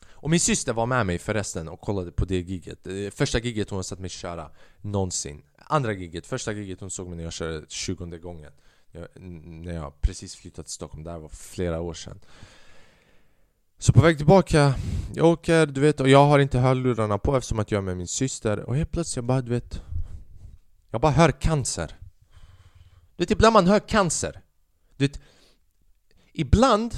[0.08, 3.70] Och min syster var med mig förresten och kollade på det giget eh, Första giget
[3.70, 5.42] hon har sett mig köra någonsin.
[5.58, 8.52] Andra giget, första giget hon såg mig när jag körde 20 gången.
[8.92, 12.20] Jag, När jag precis flyttat till Stockholm, det här var flera år sedan.
[13.78, 14.74] Så på väg tillbaka,
[15.14, 17.96] jag åker du vet och jag har inte hörlurarna på eftersom att jag är med
[17.96, 18.60] min syster.
[18.60, 19.82] Och helt plötsligt jag bara du vet
[20.90, 21.98] Jag bara hör cancer.
[23.16, 24.42] Du vet ibland man hör cancer.
[24.96, 25.20] Du vet
[26.32, 26.94] Ibland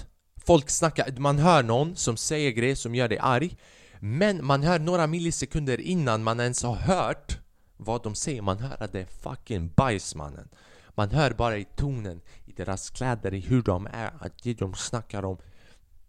[0.46, 3.56] folk snackar, man hör någon som säger grejer som gör dig arg
[4.00, 7.38] Men man hör några millisekunder innan man ens har hört
[7.76, 8.42] vad de säger.
[8.42, 10.48] Man hör att det är fucking bajs mannen.
[10.94, 14.74] Man hör bara i tonen, i deras kläder, i hur de är, att det de
[14.74, 15.38] snackar om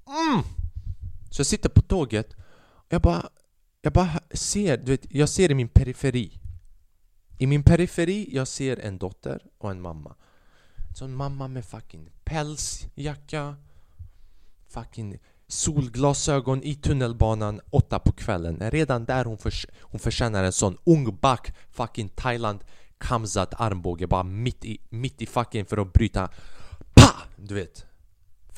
[0.09, 0.43] mm!
[1.29, 3.29] Så jag sitter på tåget och jag bara,
[3.81, 6.39] jag bara ser, du vet, jag ser i min periferi.
[7.37, 10.15] I min periferi, jag ser en dotter och en mamma.
[10.95, 13.55] Så en mamma med fucking pälsjacka
[14.67, 15.17] Fucking
[15.47, 18.71] solglasögon i tunnelbanan åtta på kvällen.
[18.71, 22.63] Redan där hon, förs hon förtjänar en sån ung back fucking Thailand
[22.97, 26.29] Kamzat armbåge bara mitt i, mitt i fucking för att bryta.
[26.93, 27.15] PA!
[27.37, 27.88] Du vet.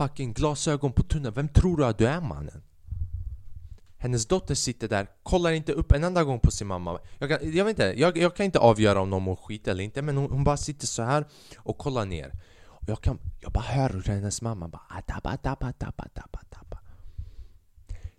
[0.01, 2.63] Fucking glasögon på tunneln, vem tror du att du är mannen?
[3.97, 6.99] Hennes dotter sitter där, kollar inte upp en enda gång på sin mamma.
[7.19, 9.83] Jag, kan, jag vet inte, jag, jag kan inte avgöra om någon mår skit eller
[9.83, 11.25] inte Men hon, hon bara sitter så här
[11.57, 12.31] och kollar ner.
[12.65, 16.79] Och jag, kan, jag bara hör hur hennes mamma bara adaba, adaba, adaba, adaba, adaba.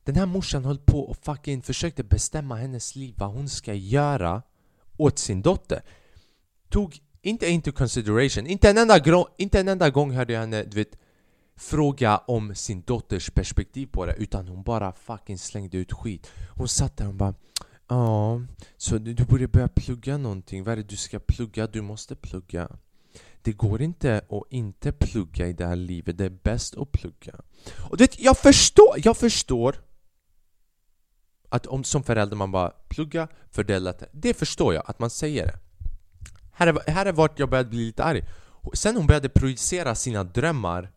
[0.05, 4.43] Den här morsan höll på och fucking försökte bestämma hennes liv vad hon ska göra
[4.97, 5.83] åt sin dotter.
[6.69, 10.77] Tog inte into consideration, inte en enda, inte en enda gång hörde jag henne du
[10.77, 10.97] vet,
[11.57, 16.69] fråga om sin dotters perspektiv på det utan hon bara fucking slängde ut skit Hon
[16.69, 17.35] satt där och bara
[17.89, 18.41] Ja,
[18.77, 20.65] så du, du borde börja plugga någonting.
[20.65, 21.67] Vad är det du ska plugga?
[21.67, 22.69] Du måste plugga.
[23.43, 27.35] Det går inte att inte plugga i det här livet, det är bäst att plugga.
[27.91, 29.77] Och du vet, jag förstår, jag förstår
[31.49, 34.09] att om som förälder man bara plugga för det är lättare.
[34.13, 35.59] Det förstår jag, att man säger det.
[36.53, 38.25] Här är, här är vart jag börjat bli lite arg.
[38.75, 40.91] Sen hon började projicera sina drömmar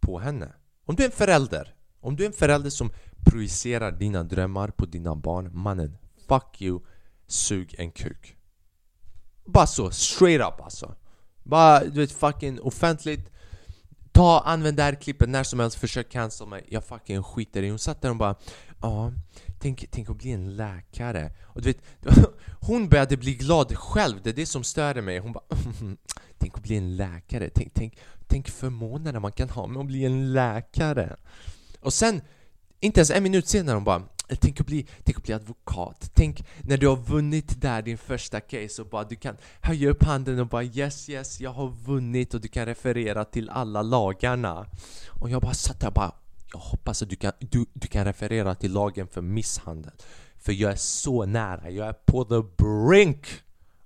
[0.00, 0.52] på henne.
[0.84, 2.90] Om du är en förälder, om du är en förälder som
[3.24, 6.80] projicerar dina drömmar på dina barn, mannen, fuck you,
[7.26, 8.36] sug en kuk.
[9.44, 10.94] Bara så, straight up alltså.
[11.42, 13.30] Bara du vet fucking offentligt
[14.12, 17.70] Ta, använd det här klippet när som helst, försök cancel mig Jag fucking skiter i
[17.70, 18.34] Hon satt där och bara
[18.82, 19.12] Ja,
[19.58, 21.82] tänk, tänk att bli en läkare Och du vet,
[22.60, 25.44] hon började bli glad själv, det är det som störde mig Hon bara
[25.80, 25.96] mm,
[26.38, 30.04] Tänk att bli en läkare, tänk, tänk, tänk förmånerna man kan ha med att bli
[30.04, 31.16] en läkare
[31.80, 32.20] Och sen,
[32.80, 34.02] inte ens en minut senare hon bara
[34.40, 36.10] Tänk att, bli, tänk att bli advokat.
[36.14, 40.04] Tänk när du har vunnit där din första case och bara du kan höja upp
[40.04, 44.66] handen och bara yes yes jag har vunnit och du kan referera till alla lagarna.
[45.08, 46.12] Och jag bara satt där och bara
[46.52, 49.92] jag hoppas att du kan, du, du kan referera till lagen för misshandel.
[50.38, 53.26] För jag är så nära, jag är på the brink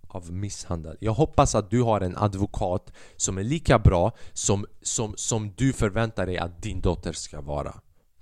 [0.09, 0.97] av misshandel.
[1.01, 5.73] Jag hoppas att du har en advokat som är lika bra som, som, som du
[5.73, 7.75] förväntar dig att din dotter ska vara.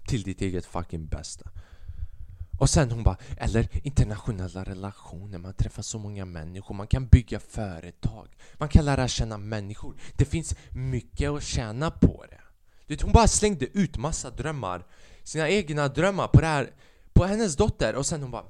[0.07, 1.51] Till ditt eget fucking bästa.
[2.61, 7.41] Och sen hon bara, eller internationella relationer, man träffar så många människor, man kan bygga
[7.41, 9.97] företag, man kan lära känna människor.
[10.17, 12.41] Det finns mycket att tjäna på det.
[12.87, 14.87] Du hon bara slängde ut massa drömmar,
[15.23, 16.71] sina egna drömmar på det här,
[17.13, 18.45] på hennes dotter och sen hon bara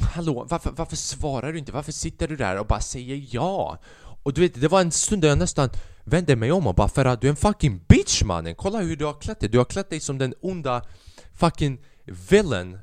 [0.00, 1.72] Hallå, varför, varför svarar du inte?
[1.72, 3.78] Varför sitter du där och bara säger ja?
[4.22, 5.70] Och du vet, det var en stund där jag nästan
[6.04, 8.54] vände mig om och bara för att du är en fucking bitch mannen!
[8.54, 9.48] Kolla hur du har klätt dig!
[9.48, 10.82] Du har klätt dig som den onda
[11.32, 12.78] fucking villain,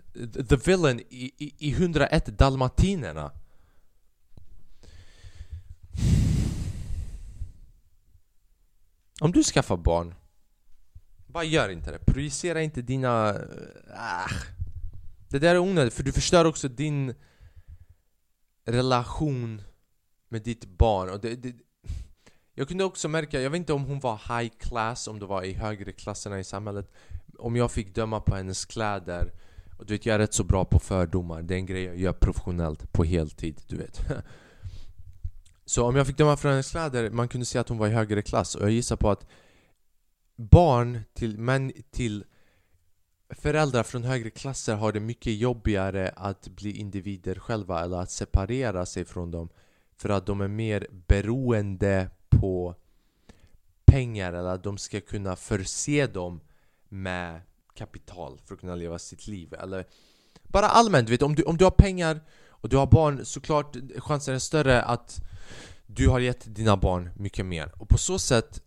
[0.50, 3.32] the villain i, i, i 101 dalmatinerna.
[9.22, 10.16] Om du skaffar barn,
[11.28, 12.00] bara gör inte det.
[12.00, 13.30] Projicera inte dina...
[13.30, 14.55] Äh.
[15.36, 17.14] Det där är onödigt, för du förstör också din
[18.66, 19.62] relation
[20.30, 21.10] med ditt barn.
[21.10, 21.56] Och det, det,
[22.54, 25.44] jag kunde också märka, jag vet inte om hon var high class, om det var
[25.44, 26.92] i högre klasserna i samhället
[27.40, 29.32] om jag fick döma på hennes kläder
[29.78, 31.42] och du vet, jag är rätt så bra på fördomar.
[31.42, 34.02] Det är en grej jag gör professionellt på heltid, du vet.
[35.66, 37.92] Så om jag fick döma från hennes kläder, man kunde se att hon var i
[37.92, 39.28] högre klass och jag gissar på att
[40.36, 42.24] barn till, män, till
[43.38, 48.86] föräldrar från högre klasser har det mycket jobbigare att bli individer själva eller att separera
[48.86, 49.50] sig från dem
[49.96, 52.76] för att de är mer beroende på
[53.86, 56.42] pengar eller att de ska kunna förse dem
[56.90, 57.42] med
[57.74, 59.54] kapital för att kunna leva sitt liv.
[59.54, 59.86] Eller
[60.44, 64.36] bara allmänt, vet, om, du, om du har pengar och du har barn såklart chansen
[64.36, 65.22] är större att
[65.86, 67.72] du har gett dina barn mycket mer.
[67.76, 68.62] Och på så sätt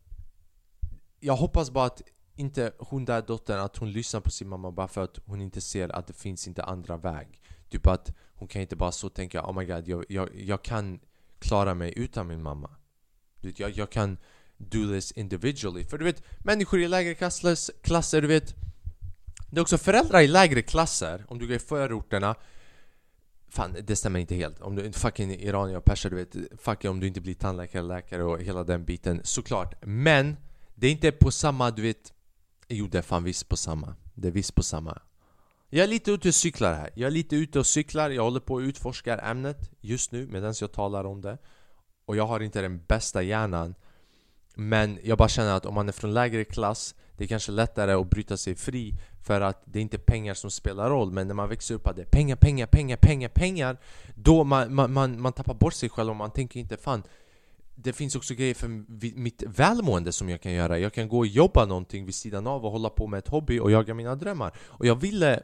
[1.20, 2.02] jag hoppas bara att
[2.38, 5.60] inte hon där dottern att hon lyssnar på sin mamma bara för att hon inte
[5.60, 7.40] ser att det finns inte andra väg.
[7.68, 11.00] Typ att hon kan inte bara så tänka Oh my god, jag, jag, jag kan
[11.38, 12.70] klara mig utan min mamma.
[13.40, 14.18] Jag, jag kan
[14.56, 15.84] do this individually.
[15.84, 18.54] För du vet, människor i lägre klasser, klasser, du vet.
[19.50, 22.34] Det är också föräldrar i lägre klasser, om du går i förorterna.
[23.48, 24.60] Fan, det stämmer inte helt.
[24.60, 26.36] Om du är fucking iranier och perser, du vet.
[26.60, 30.36] Fuck om du inte blir tandläkare, läkare och hela den biten Såklart, men
[30.74, 32.12] Det är inte på samma, du vet
[32.68, 33.94] Jo, det är fan visst på samma.
[34.14, 34.98] Det är visst på samma.
[35.70, 36.90] Jag är lite ute och cyklar här.
[36.94, 40.54] Jag är lite ute och cyklar, jag håller på att utforska ämnet just nu medan
[40.60, 41.38] jag talar om det.
[42.04, 43.74] Och jag har inte den bästa hjärnan.
[44.54, 47.92] Men jag bara känner att om man är från lägre klass Det är kanske lättare
[47.92, 51.12] att bryta sig fri För att det är inte pengar som spelar roll.
[51.12, 53.76] Men när man växer upp att det är pengar, pengar, pengar, pengar, pengar
[54.14, 57.02] Då man, man, man, man tappar bort sig själv och man tänker inte fan
[57.82, 58.68] det finns också grejer för
[59.18, 60.78] mitt välmående som jag kan göra.
[60.78, 63.58] Jag kan gå och jobba någonting vid sidan av och hålla på med ett hobby
[63.58, 64.52] och jaga mina drömmar.
[64.60, 65.42] Och jag ville...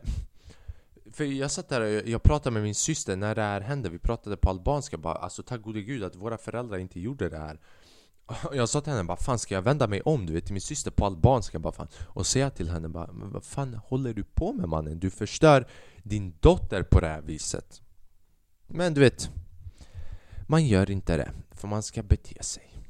[1.13, 3.89] För jag satt där och jag pratade med min syster när det här hände.
[3.89, 7.39] Vi pratade på albanska bara Alltså tack gode gud att våra föräldrar inte gjorde det
[7.39, 7.61] här.
[8.45, 10.27] Och jag sa till henne bara fan ska jag vända mig om?
[10.27, 11.89] Du vet till min syster på albanska bara fan.
[12.07, 14.99] Och säga till henne bara men vad fan håller du på med mannen?
[14.99, 15.67] Du förstör
[16.03, 17.83] din dotter på det här viset.
[18.67, 19.31] Men du vet,
[20.47, 21.31] man gör inte det
[21.65, 22.83] för man ska bete sig.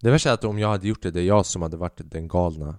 [0.00, 2.00] Det värsta är att om jag hade gjort det, det är jag som hade varit
[2.04, 2.78] den galna.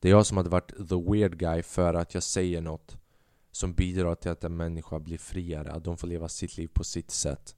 [0.00, 2.96] Det är jag som hade varit the weird guy för att jag säger något
[3.52, 6.84] som bidrar till att en människa blir friare, att de får leva sitt liv på
[6.84, 7.56] sitt sätt.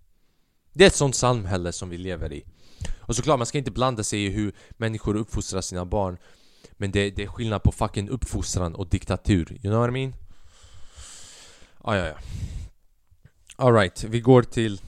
[0.72, 2.44] Det är ett sånt samhälle som vi lever i.
[3.00, 6.18] Och såklart, man ska inte blanda sig i hur människor uppfostrar sina barn.
[6.72, 9.52] Men det, det är skillnad på fucking uppfostran och diktatur.
[9.52, 10.14] You know what I mean?
[11.78, 12.16] Ah, ja, ja.
[13.56, 14.80] Alright, vi går till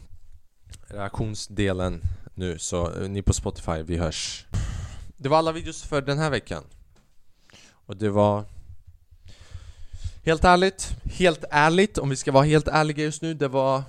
[0.95, 2.03] reaktionsdelen
[2.35, 2.59] nu.
[2.59, 4.47] Så eh, ni på Spotify, vi hörs.
[5.17, 6.65] Det var alla videos för den här veckan.
[7.87, 8.45] Och det var...
[10.25, 13.83] Helt ärligt, helt ärligt, om vi ska vara helt ärliga just nu, det var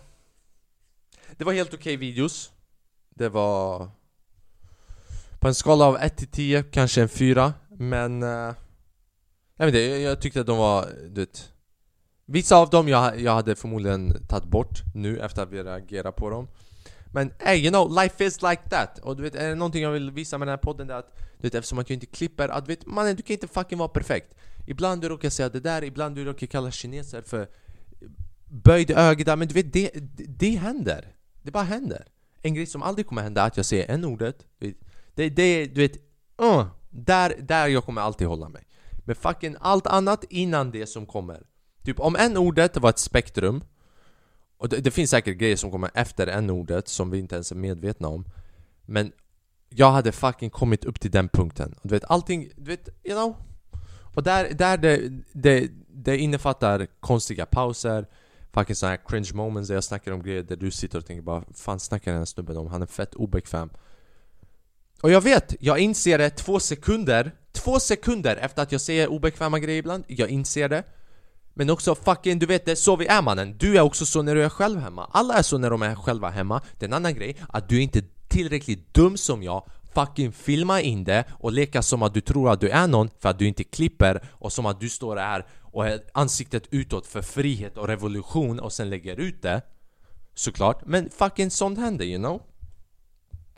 [1.37, 2.51] det var helt okej okay videos
[3.09, 3.89] Det var...
[5.39, 8.23] På en skala av 1 till 10, kanske en 4 Men...
[8.23, 8.53] Uh,
[9.57, 11.51] jag vet inte, jag tyckte att de var, du vet
[12.25, 16.29] Vissa av dem jag, jag hade förmodligen tagit bort nu efter att vi reagerat på
[16.29, 16.47] dem
[17.15, 18.99] men hey, you know, life is like that!
[18.99, 20.97] Och du vet, är det någonting jag vill visa med den här podden det är
[20.97, 23.47] att du vet, Eftersom att jag inte klipper, att du vet, mannen du kan inte
[23.47, 24.35] fucking vara perfekt.
[24.67, 27.47] Ibland du råkar säga det där, ibland du råkar kalla kineser för
[28.45, 31.15] böjd ögda, men du vet, det, det, det händer.
[31.41, 32.05] Det bara händer.
[32.41, 34.45] En grej som aldrig kommer hända är att jag säger en ordet
[35.15, 35.97] Det, det, du vet,
[36.41, 38.63] uh, där, där jag kommer alltid hålla mig.
[39.05, 41.43] Men fucking allt annat innan det som kommer.
[41.83, 43.63] Typ om n-ordet var ett spektrum
[44.65, 47.55] och det, det, finns säkert grejer som kommer efter n-ordet som vi inte ens är
[47.55, 48.25] medvetna om.
[48.85, 49.11] Men
[49.69, 51.75] jag hade fucking kommit upp till den punkten.
[51.83, 53.35] Du vet allting, du vet, you know?
[54.15, 58.07] Och där, där det, det, det innefattar konstiga pauser
[58.53, 61.21] Fucking sådana här cringe moments där jag snackar om grejer där du sitter och tänker
[61.21, 62.67] bara Fan snackar den här snubben om?
[62.67, 63.69] Han är fett obekväm.
[65.01, 69.59] Och jag vet, jag inser det två sekunder Två sekunder efter att jag säger obekväma
[69.59, 70.83] grejer ibland Jag inser det
[71.57, 73.57] men också fucking, du vet det är så vi är mannen.
[73.57, 75.09] Du är också så när du är själv hemma.
[75.11, 76.61] Alla är så när de är själva hemma.
[76.79, 79.69] Det är en annan grej att du är inte tillräckligt dum som jag.
[79.93, 83.29] Fucking filma in det och leka som att du tror att du är någon för
[83.29, 87.21] att du inte klipper och som att du står här och är ansiktet utåt för
[87.21, 89.61] frihet och revolution och sen lägger ut det.
[90.33, 92.41] Såklart, men fucking sånt händer you know?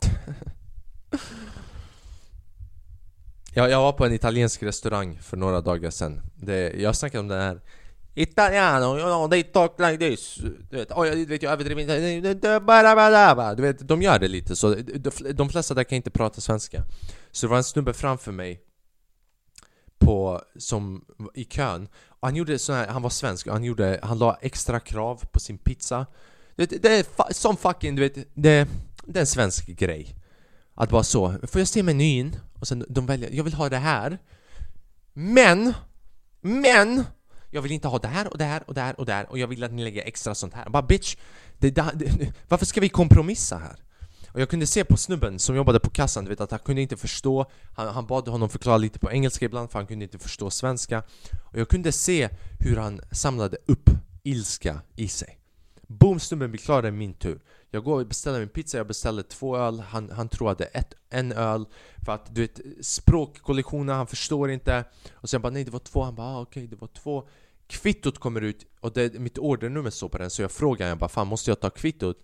[3.54, 6.20] Jag, jag var på en italiensk restaurang för några dagar sedan.
[6.34, 7.60] Det, Jag snackade om den här
[8.18, 10.34] Italiano, you know, they talk like this.
[10.70, 14.72] Du vet, oh, jag, vet jag överdriver inte Du vet, de gör det lite så.
[14.72, 14.84] Eh,
[15.34, 16.84] de flesta där kan inte prata svenska.
[17.30, 18.60] Så det var en snubbe framför mig
[19.98, 21.04] på, som,
[21.34, 21.88] i kön.
[22.08, 25.24] Och han gjorde sån här, han var svensk och han gjorde, han la extra krav
[25.32, 26.06] på sin pizza.
[26.56, 28.68] Det, det är som fucking, du vet, det,
[29.04, 30.14] det är en svensk grej.
[30.74, 32.36] Att bara så, får jag se menyn?
[32.60, 34.18] Och sen de väljer, jag vill ha det här.
[35.12, 35.74] Men,
[36.40, 37.04] men
[37.50, 39.30] jag vill inte ha det här och det här och det här och det här
[39.30, 40.68] och jag vill att ni lägger extra sånt här.
[40.68, 41.16] Bara bitch,
[41.58, 43.76] det, det, det, varför ska vi kompromissa här?
[44.32, 46.82] Och jag kunde se på snubben som jobbade på kassan, du vet att han kunde
[46.82, 50.18] inte förstå Han, han bad honom förklara lite på engelska ibland för han kunde inte
[50.18, 51.02] förstå svenska
[51.52, 52.28] Och jag kunde se
[52.60, 53.90] hur han samlade upp
[54.22, 55.38] ilska i sig
[55.86, 58.86] Boom, snubben blir klar, det är min tur jag går och beställer min pizza, jag
[58.86, 61.64] beställer två öl Han, han tror att det är ett, en öl.
[62.04, 64.84] För att du vet, språkkollisioner, han förstår inte.
[65.14, 67.28] Och sen bara nej det var två, han bara ah, okej okay, det var två.
[67.66, 71.08] Kvittot kommer ut och det, mitt ordernummer står på den så jag frågar jag bara
[71.08, 72.16] fan måste jag ta kvittot?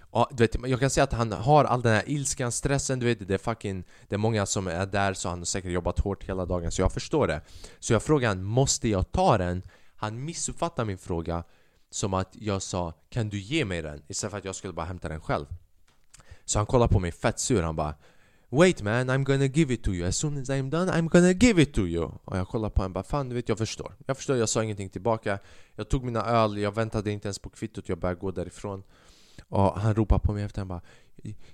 [0.00, 3.06] Och, du vet, jag kan säga att han har all den här ilskan, stressen, du
[3.06, 6.00] vet det är fucking Det är många som är där så han har säkert jobbat
[6.00, 7.40] hårt hela dagen så jag förstår det.
[7.78, 9.62] Så jag frågar han, måste jag ta den?
[9.96, 11.44] Han missuppfattar min fråga
[11.94, 14.02] som att jag sa Kan du ge mig den?
[14.08, 15.46] Istället för att jag skulle bara hämta den själv
[16.44, 17.94] Så han kollar på mig fett sur, han bara
[18.54, 20.08] Wait man, I'm gonna give it to you.
[20.08, 22.10] As soon as I'm done, I'm gonna give it to you.
[22.24, 23.94] Och jag kollar på honom bara fan du vet jag förstår.
[24.06, 25.38] Jag förstår, jag sa ingenting tillbaka.
[25.74, 28.82] Jag tog mina öl, jag väntade inte ens på kvittot, jag började gå därifrån.
[29.48, 30.80] Och han ropar på mig efter, han bara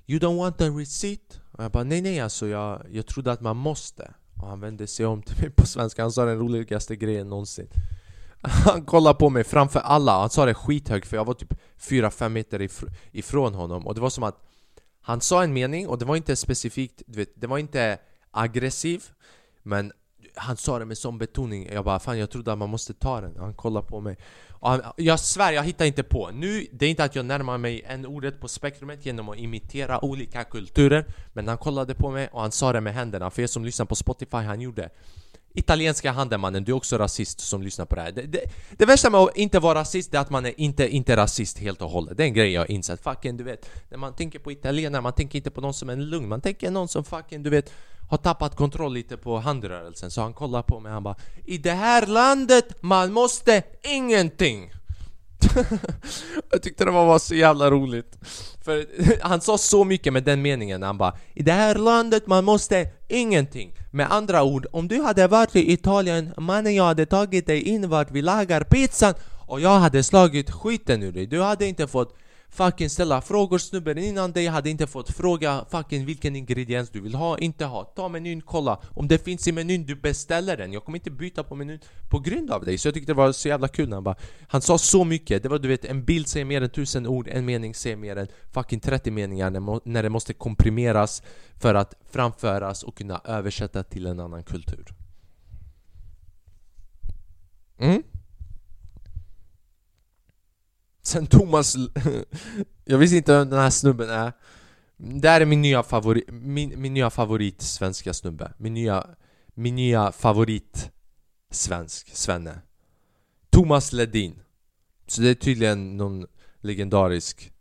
[0.06, 1.40] You don't want a receipt?
[1.52, 4.14] Och jag bara nej nej alltså jag, jag trodde att man måste.
[4.34, 7.68] Och han vände sig om till mig på svenska, han sa den roligaste grejen någonsin.
[8.42, 12.28] Han kollade på mig framför alla, han sa det skithögt för jag var typ 4-5
[12.28, 12.68] meter
[13.12, 13.86] ifrån honom.
[13.86, 14.44] Och det var som att
[15.02, 17.98] han sa en mening och det var inte specifikt, du vet, det var inte
[18.30, 19.04] aggressiv
[19.62, 19.92] Men
[20.34, 23.20] han sa det med sån betoning, jag bara fan jag trodde att man måste ta
[23.20, 23.36] den.
[23.38, 24.16] Han kollade på mig.
[24.48, 26.30] Och han, Jag svär, jag hittar inte på.
[26.32, 30.04] Nu, det är inte att jag närmar mig en ordet på spektrumet genom att imitera
[30.04, 33.30] olika kulturer Men han kollade på mig och han sa det med händerna.
[33.30, 34.90] För er som lyssnar på Spotify, han gjorde
[35.58, 38.12] Italienska handelmannen, du är också rasist som lyssnar på det här.
[38.12, 38.40] Det, det,
[38.76, 41.82] det värsta med att inte vara rasist är att man är inte, inte rasist helt
[41.82, 42.16] och hållet.
[42.16, 45.02] Det är en grej jag har insett, fucking du vet När man tänker på italienare,
[45.02, 46.28] man tänker inte på någon som är lugn.
[46.28, 47.72] Man tänker någon som fucking du vet
[48.10, 50.10] Har tappat kontroll lite på handrörelsen.
[50.10, 54.72] Så han kollar på mig, han bara I det här landet, man måste ingenting!
[56.50, 58.18] jag tyckte det var så jävla roligt.
[58.64, 58.86] För
[59.28, 62.90] han sa så mycket med den meningen Han bara I det här landet man måste
[63.08, 63.72] ingenting.
[63.90, 67.88] Med andra ord, om du hade varit i Italien Mannen jag hade tagit dig in
[67.88, 69.14] vart vi lagar pizzan
[69.46, 71.26] Och jag hade slagit skiten ur dig.
[71.26, 72.14] Du hade inte fått
[72.50, 74.46] fucking ställa frågor snubben innan dig.
[74.46, 77.84] Hade inte fått fråga fucking vilken ingrediens du vill ha, inte ha.
[77.84, 78.80] Ta menyn, kolla.
[78.94, 80.72] Om det finns i menyn, du beställer den.
[80.72, 82.78] Jag kommer inte byta på menyn på grund av dig.
[82.78, 84.16] Så jag tyckte det var så jävla kul när han bara
[84.48, 87.28] Han sa så mycket, det var du vet en bild säger mer än tusen ord
[87.28, 91.22] En mening säger mer än fucking 30 meningar när, när det måste komprimeras
[91.56, 94.94] För att framföras och kunna översätta till en annan kultur.
[97.78, 98.02] Mm.
[101.08, 101.76] Sen Thomas...
[102.84, 104.32] jag visste inte vem den här snubben är.
[104.96, 108.52] Det här är min nya favorit, min, min nya favorit svenska snubbe.
[108.58, 109.06] Min nya,
[109.46, 110.90] min nya favorit
[111.50, 112.60] svensk, svenne.
[113.50, 114.42] Thomas Ledin.
[115.06, 116.26] Så det är tydligen någon
[116.60, 117.52] legendarisk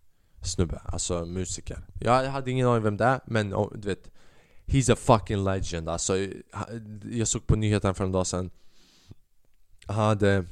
[0.41, 1.87] snubbe, alltså musiker.
[1.99, 4.11] Jag hade ingen aning vem det är, men oh, du vet
[4.65, 5.89] He's a fucking legend.
[5.89, 6.13] Alltså
[7.11, 8.49] Jag såg på nyheterna för en dag sedan.
[9.85, 10.45] Han hade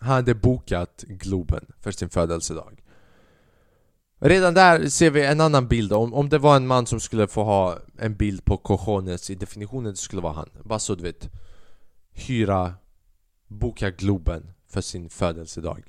[0.00, 2.82] han hade bokat Globen för sin födelsedag.
[4.18, 7.26] Redan där ser vi en annan bild, om, om det var en man som skulle
[7.26, 10.48] få ha en bild på cojones i definitionen, det skulle vara han.
[10.64, 11.30] Bara så du vet
[12.12, 12.74] Hyra
[13.48, 15.82] Boka Globen för sin födelsedag.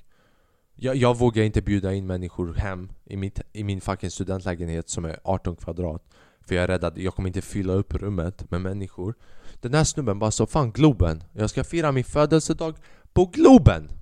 [0.76, 5.05] Jag, jag vågar inte bjuda in människor hem i, mitt, i min fucking studentlägenhet som
[5.05, 6.03] är 18 kvadrat.
[6.41, 9.16] För jag är rädd att jag kommer inte fylla upp rummet med människor.
[9.62, 12.76] Den här snubben bara så fan Globen Jag ska fira min födelsedag
[13.14, 14.00] på Globen!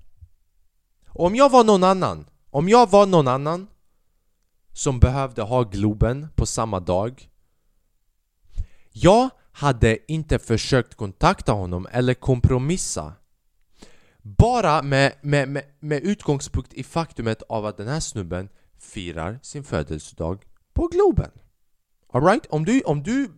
[1.10, 3.68] Och om jag var någon annan Om jag var någon annan
[4.74, 7.30] Som behövde ha Globen på samma dag
[8.92, 13.14] Jag hade inte försökt kontakta honom eller kompromissa
[14.22, 18.50] bara med, med, med, med utgångspunkt i faktumet av att den här snubben
[18.80, 21.32] firar sin födelsedag på Globen.
[22.14, 22.46] Alright?
[22.50, 23.32] Om du, om du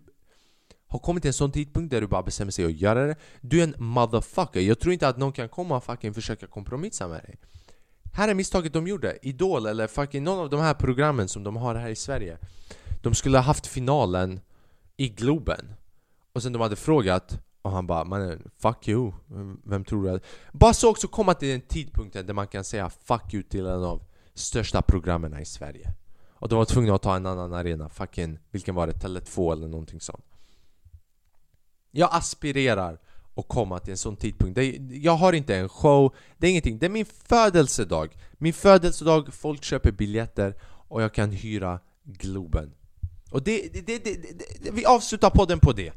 [0.88, 3.60] har kommit till en sån tidpunkt där du bara bestämmer sig att göra det Du
[3.60, 7.24] är en motherfucker, jag tror inte att någon kan komma och fucking försöka kompromissa med
[7.24, 7.40] dig
[8.14, 11.56] här är misstaget de gjorde, Idol eller fucking någon av de här programmen som de
[11.56, 12.38] har här i Sverige.
[13.02, 14.40] De skulle ha haft finalen
[14.98, 15.74] i Globen.
[16.34, 19.12] Och sen de hade frågat och han bara mannen, fuck you,
[19.64, 20.20] vem tror du?
[20.52, 23.84] Bara så också komma till den tidpunkten där man kan säga fuck you till en
[23.84, 24.04] av
[24.34, 25.94] största programmen i Sverige.
[26.30, 28.94] Och de var tvungna att ta en annan arena, fucking, vilken var det?
[28.94, 30.26] Tele2 eller någonting sånt.
[31.92, 33.00] Jag aspirerar
[33.34, 34.56] och komma till en sån tidpunkt.
[34.56, 38.18] Det, Jag har inte en show, det är ingenting, det är min födelsedag.
[38.38, 42.72] Min födelsedag, folk köper biljetter och jag kan hyra Globen.
[43.32, 45.94] Och det, det, det, vi avslutar podden på det.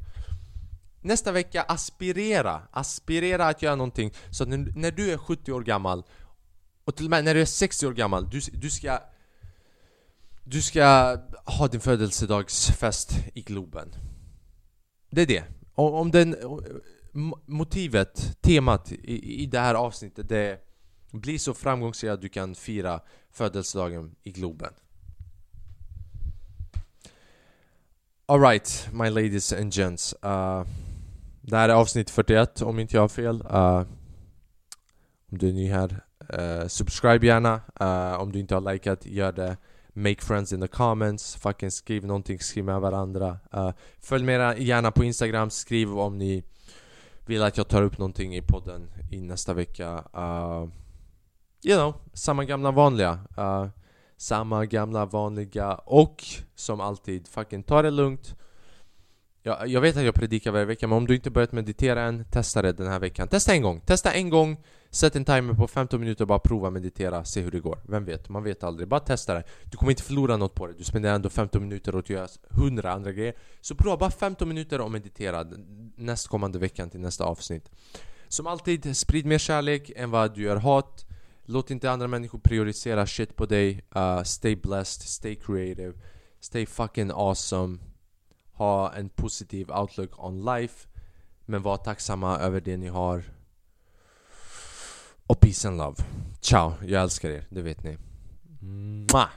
[1.00, 4.12] Nästa vecka aspirera, aspirera att göra någonting.
[4.30, 6.04] Så att när, när du är 70 år gammal
[6.84, 8.98] och till och med när du är 60 år gammal, du, du ska
[10.44, 13.94] Du ska ha din födelsedagsfest i Globen.
[15.10, 15.44] Det är det.
[15.74, 16.36] Om, om den
[17.46, 20.60] motivet, temat i, i det här avsnittet det
[21.12, 23.00] blir så framgångsrikt att du kan fira
[23.32, 24.72] födelsedagen i Globen
[28.26, 30.64] Alright, my ladies and gents uh,
[31.46, 33.42] det här är avsnitt 41 om inte jag har fel.
[33.42, 33.86] Uh,
[35.30, 36.00] om du är ny här,
[36.38, 37.60] uh, subscribe gärna.
[37.80, 39.56] Uh, om du inte har likat, gör det.
[39.92, 41.36] Make friends in the comments.
[41.36, 43.38] Fucking skriv någonting, skriv med varandra.
[43.56, 46.44] Uh, följ med gärna på Instagram, skriv om ni
[47.26, 50.04] vill att jag tar upp någonting i podden i nästa vecka.
[50.16, 50.68] Uh,
[51.64, 53.18] you know, samma gamla vanliga.
[53.38, 53.66] Uh,
[54.16, 58.34] samma gamla vanliga och som alltid, fucking ta det lugnt.
[59.42, 62.24] Jag, jag vet att jag predikar varje vecka, men om du inte börjat meditera än,
[62.24, 63.28] testa det den här veckan.
[63.28, 63.80] Testa en gång!
[63.80, 64.56] Testa en gång,
[64.94, 67.78] sätt en timer på 15 minuter och bara prova meditera, se hur det går.
[67.88, 68.28] Vem vet?
[68.28, 68.88] Man vet aldrig.
[68.88, 69.44] Bara testa det.
[69.64, 70.72] Du kommer inte förlora något på det.
[70.72, 73.34] Du spenderar ändå 15 minuter och att göra 100 andra grejer.
[73.60, 75.46] Så prova bara 15 minuter och meditera
[75.96, 77.70] nästkommande veckan till nästa avsnitt.
[78.28, 81.06] Som alltid, sprid mer kärlek än vad du gör hat.
[81.44, 83.84] Låt inte andra människor prioritera shit på dig.
[83.96, 85.92] Uh, stay blessed, stay creative,
[86.40, 87.78] stay fucking awesome
[88.54, 90.88] ha en positiv outlook on life
[91.46, 93.24] men var tacksamma över det ni har
[95.26, 95.96] och peace and love.
[96.40, 97.98] Ciao, jag älskar er, det vet ni.
[98.60, 99.30] Mwah!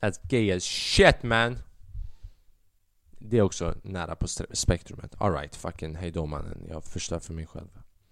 [0.00, 1.58] That's gay as shit man!
[3.18, 5.14] Det är också nära på spektrumet.
[5.18, 7.77] Alright, fucking hejdå mannen, jag förstör för mig själv.